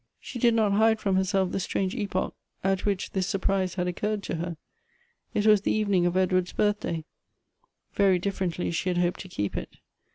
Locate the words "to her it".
4.23-5.45